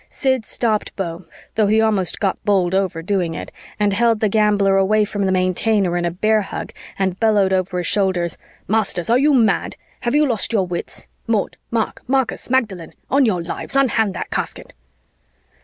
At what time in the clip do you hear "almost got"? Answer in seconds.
1.79-2.43